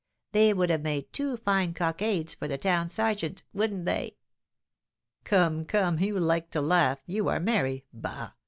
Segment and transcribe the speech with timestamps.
[0.31, 4.17] They would have made two fine cockades for the town sergeant, wouldn't they?"
[5.25, 8.31] "Come, come, you like to laugh you are merry: bah!